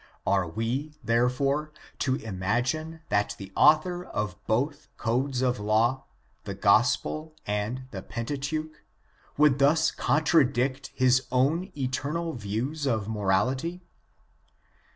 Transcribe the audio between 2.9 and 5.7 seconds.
that the author of both codes of